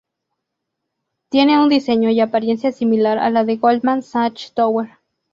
[1.29, 4.97] Tiene un diseño y apariencia similar a la Goldman Sachs Tower.